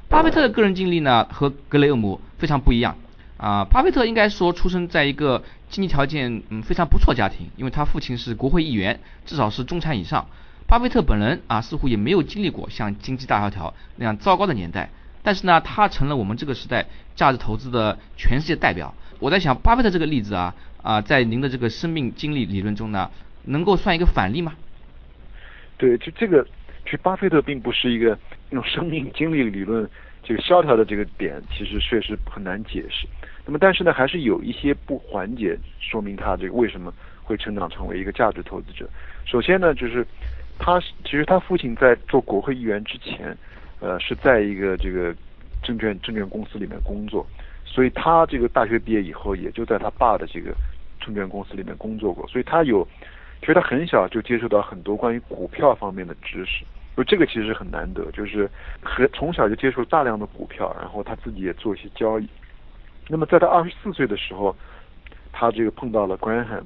[0.09, 2.97] 巴菲特的个人经历呢和格雷厄姆非常不一样。
[3.37, 10.29] 啊，巴菲特应该说出生在一个经济条件嗯非常不错家庭，因为他父亲是国会议员，至少是中产以上。
[10.67, 14.89] 巴菲特本人啊，似乎也没有经历过像经济大萧条那样糟糕的年代，
[15.23, 18.95] 但是呢，他成了我们这个时代价值投资的全世界代表。
[19.21, 23.11] 我在想，巴菲特这个例子啊啊，在您的这个生命经历理论中呢，
[23.45, 24.55] 能够算一个反例吗？
[25.77, 26.43] 对，就这个，
[26.85, 28.19] 其实巴菲特并不是一个
[28.51, 29.89] 用生命经历理论
[30.23, 33.07] 这个萧条的这个点，其实确实很难解释。
[33.45, 38.89] 那么但是呢，还是有一些不环节说明他这个为什么会成长成为一个价值投资者。
[39.27, 40.07] 首先呢，就是
[40.59, 43.37] 他其实他父亲在做国会议员之前，
[43.81, 45.15] 呃，是在一个这个
[45.63, 47.27] 证券证券公司里面工作，
[47.73, 50.53] 所以他这个大学毕业以后，也就在他爸的这个
[50.99, 52.87] 证券公司里面工作过，所以他有，
[53.39, 56.65] 其实他很小就接触到很多关于股票方面的知识。
[56.97, 58.51] 就这个其实很难得，就是
[58.83, 62.29] 和从小就接触大量的股票，然后他自己也做一些交易。
[63.09, 64.55] 那么在他二十四岁的时候，
[65.33, 66.65] 他这个碰到了 Graham，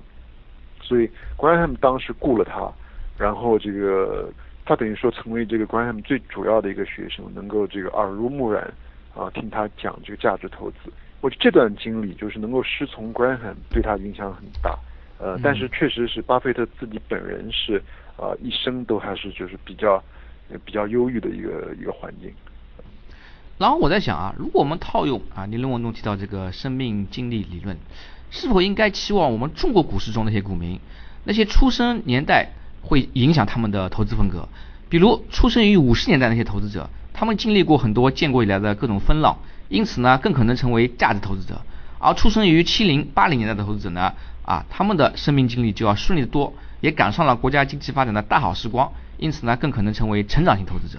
[0.81, 2.73] 所以 Graham 当时雇了他，
[3.17, 4.33] 然后这个
[4.65, 8.73] 他等于说成为这个 Graham 最主要的一个学生，能够这个耳濡目染
[9.15, 10.93] 啊，听他讲这个价值投资。
[11.21, 14.79] 我这段经历就是能够师从 Graham，对他影响很大。
[15.19, 17.83] 呃，但是确实是巴菲特自己本人是
[18.17, 20.03] 啊，一生都还是就是比较。
[20.63, 22.31] 比较忧郁的一个一个环境。
[23.57, 27.79] 然后我在想啊，如果我们套用啊，你论文中提到这个生命经历理论，
[28.31, 30.79] 是否应该期望我们中国股市中那些股民，
[31.25, 32.51] 那些出生年代
[32.83, 34.47] 会影响他们的投资风格？
[34.91, 41.63] 比如出生于五十年代那些投资者，他们经历过很多建国以来的各种风浪，因此呢，更可能成为价值投资者。
[41.99, 48.93] 而出生于七零八零年代的投资者呢，啊，他们的生命经历就要顺利的多，也赶上了国家经济发展的大好时光。
[49.17, 50.99] 因此呢，更可能成为成长型投资者。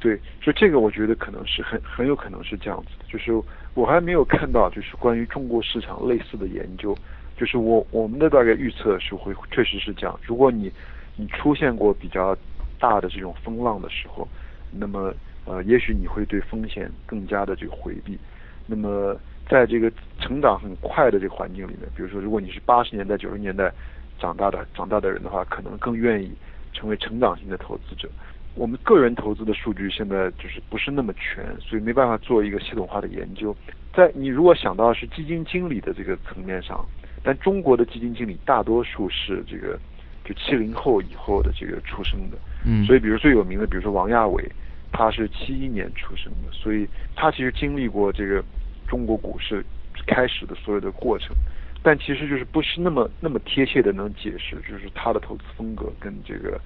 [0.00, 3.04] 对，所以这个我觉得可能是很很有可能是这样子的。
[3.06, 3.30] 就是
[3.74, 6.96] 我还没有看到，就是关于中国市场类似的研究。
[7.36, 10.18] 就是我我们的大概预测是会确实是这样。
[10.22, 10.72] 如果你
[11.14, 12.34] 你出现过比较
[12.80, 14.26] 大的这种风浪的时候，
[14.70, 18.18] 那么呃，也许你会对风险更加的这个回避。
[18.66, 23.72] 那么在这个成长很快的这个环境里面，比如说如果你是八十年代九十年代
[24.18, 26.32] 长大的长大的人的话，可能更愿意。
[26.74, 28.08] 成为成长型的投资者，
[28.54, 33.56] 我们个人投资的数据现在就是不是那么全，所以没办法做一个系统化的研究。
[33.92, 36.84] 在你如果想到是基金经理的这个层面上，
[37.24, 39.76] 但中国的基金经理大多数是这个
[40.24, 44.44] 就七零后以后的这个出生的，嗯，所以比如最有名的，比如说王亚伟，
[44.92, 48.42] 他是七一年出生的，所以他其实经历过这个
[48.86, 49.64] 中国股市
[50.06, 51.36] 开始的所有的过程。
[51.80, 56.60] 但其实就是不是那么那么贴切的能解释，就是他的投资风格跟这个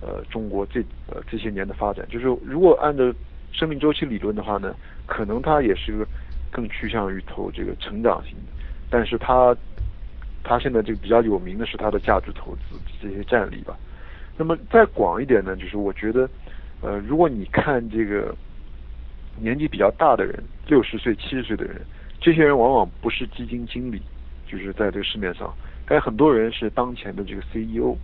[0.00, 2.06] 呃中国这呃这些年的发展。
[2.08, 3.12] 就是如果按照
[3.50, 4.74] 生命周期理论的话呢，
[5.04, 6.06] 可能他也是
[6.50, 8.52] 更趋向于投这个成长型的。
[8.88, 9.54] 但是他
[10.44, 13.76] 他现在这个比较有名的是他的价值投资这些战力吧。
[14.36, 16.28] 那么再广一点呢，就是我觉得
[16.80, 18.34] 呃如果你看这个
[19.38, 21.80] 年纪比较大的人，六十岁七十岁的人，
[22.20, 24.00] 这些人往往不是基金经理。
[24.44, 25.50] 就是在这个市面上，
[25.86, 27.96] 但很多人是当前的这个 CEO，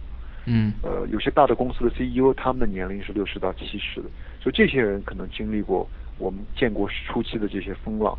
[0.46, 4.08] 嗯，呃，有些大的公司的 CEO，他们的年龄是六十到七十的，
[4.40, 5.86] 所以这些人可能经历过
[6.16, 8.16] 我们建国初期的这些风浪，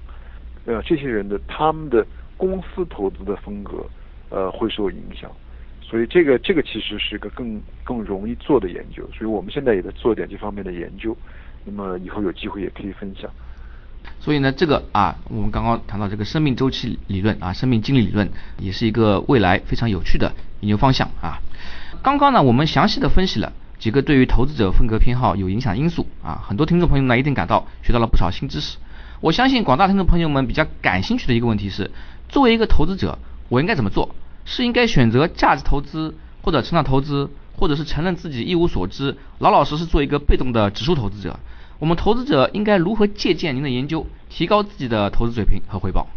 [0.66, 2.06] 呃，这些人的他们的
[2.38, 3.84] 公司投资的风格，
[4.30, 5.32] 呃，会受影响，
[5.90, 11.18] 所以这个这个其实是一个更更容易做的研究，所以我们现在也在做点这方面的研究，
[11.66, 13.30] 那么以后有机会也可以分享。
[14.20, 21.40] 所以呢，这个啊，我们刚刚谈到这个生命周期理论啊，生命经历理论也是一个未来非常有趣的研究方向啊。
[22.04, 28.78] 刚刚呢，我们详细的分析了几个对于投资者风格偏好有影响因素啊，很多听众朋友呢一定感到学到了不少新知识。
[29.22, 31.90] 我相信广大听众朋友们比较感兴趣的一个问题是，
[32.30, 33.18] 作为一个投资者，
[33.50, 34.16] 我应该怎么做？
[34.50, 41.40] 是应该选择价值投资，或者成长投资，或者是承认自己一无所知，老老实实做一个被动的指数投资者？
[41.78, 46.08] 我们投资者应该如何借鉴您的研究，提高自己的投资水平和回报？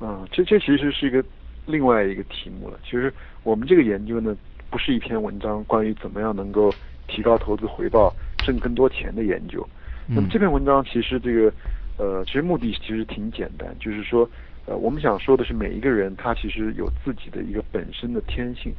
[0.00, 1.24] 嗯，这这其实是一个
[1.66, 2.78] 另外一个题目了。
[2.84, 3.12] 其实
[3.42, 4.36] 我们这个研究呢，
[4.70, 6.72] 不是一篇文章关于怎么样能够
[7.08, 8.14] 提高投资回报、
[8.46, 9.68] 挣更多钱的研究。
[10.06, 11.52] 那么这篇文章其实这个
[11.98, 14.28] 呃，其实目的其实挺简单，就是说
[14.66, 18.74] 呃，我们想说的是每一个人他其实有自己的一个本身的天性。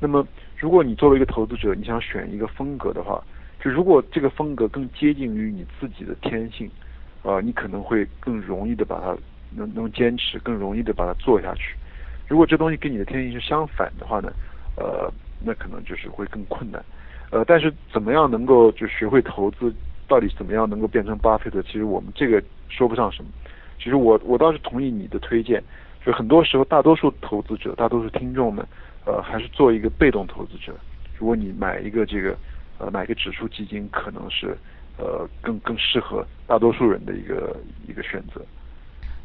[0.00, 3.22] 那么如果你作为一个投资者，你想选一个风格的话。
[3.58, 6.70] 就如果这个风格更接近于你自己的天性，
[7.22, 9.16] 呃，你可能会更容易的把它
[9.50, 11.74] 能能坚持，更容易的把它做下去。
[12.28, 14.30] 如果这东西跟你的天性是相反的话呢，
[14.76, 15.10] 呃，
[15.42, 16.84] 那可能就是会更困难。
[17.30, 19.74] 呃，但是怎么样能够就学会投资，
[20.06, 21.60] 到底怎么样能够变成巴菲特？
[21.62, 23.30] 其实我们这个说不上什么。
[23.78, 25.62] 其实我我倒是同意你的推荐，
[26.04, 28.66] 就很多时候大多数投资者，大多数听众们，
[29.04, 30.74] 呃，还是做一个被动投资者。
[31.18, 32.36] 如果你买一个这个。
[32.78, 34.54] 呃，买个指数基金可能是
[34.98, 37.56] 呃更更适合大多数人的一个
[37.88, 38.42] 一个选择。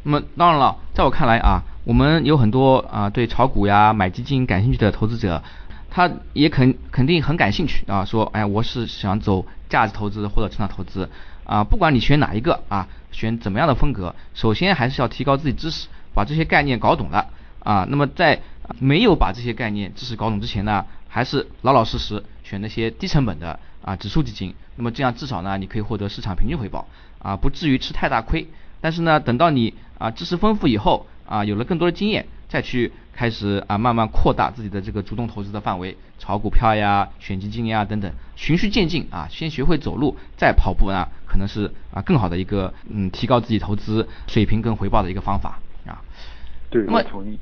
[0.04, 5.44] 那么当然了，在我看来啊，我们有很多啊对炒股呀、买基金感兴趣的投资者，
[5.90, 11.10] 他也肯肯定很感兴趣啊，说哎，我是想走价值投资或者成长投资
[11.46, 17.28] 啊，不管你选哪一个啊，选怎么样的风格，首先还是要提高自己知识，把这些概念搞懂了
[17.60, 17.86] 啊。
[17.90, 18.40] 那么在
[18.80, 24.54] 没有把这些概念知识搞懂之前呢，还是老老实实选那些低成本的啊指数基金。
[24.76, 26.88] 那么这样至少呢，你可以获得市场平均回报
[27.20, 28.48] 啊，不至于吃太大亏。
[28.80, 32.26] 但是呢，等到你啊知识丰富以后啊，有了更多的经验。
[32.52, 46.04] 再去开始啊，慢慢扩大自己的这个主动投资的范围，炒股票呀、选基金呀等等，循序渐进啊，先学会走路，再跑步呢，可能是啊更好的一个嗯提高自己投资水平跟回报的一个方法啊。
[46.70, 47.40] 对，我同意。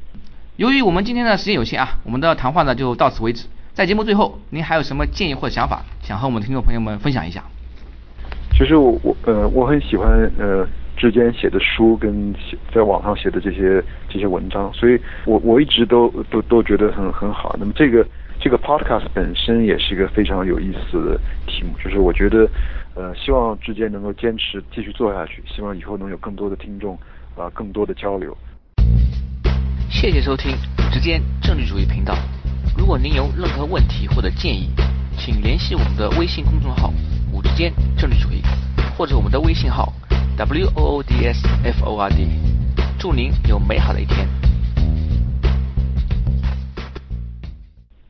[0.58, 3.48] 由于我们今天的时间有限啊，我们的谈话呢就到此为止。
[3.74, 7.44] 在节目最后，您还有什么建议或者想法，想和我们听众朋友们分享一下？
[8.52, 10.68] 其实我我呃我很喜欢呃。
[11.00, 17.56] 之间写的书跟写在网上写的这些这些文章，所以我我一直都都都觉得很很好。
[17.58, 18.06] 那么这个
[18.38, 22.46] 这个 podcast 本身也是一个非常有意思的题目，就是我觉得
[22.96, 27.00] 呃希望之间能够坚持继续做下去，希望以后能有更多的听众
[27.38, 28.38] 啊更多的交流。
[29.90, 30.52] 谢谢收听
[30.92, 32.14] 之间政治主义频道。
[32.78, 34.70] 如果您有任何问题或者建议，
[35.18, 36.94] 请联系我们的微信公众号
[37.32, 38.42] “五之间政治主义”
[38.98, 39.94] 或者我们的微信号。
[40.39, 42.29] W O O D S F O R D，
[42.99, 44.38] 祝您有美好的一天。